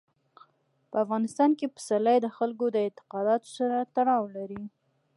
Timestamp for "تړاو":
3.95-4.23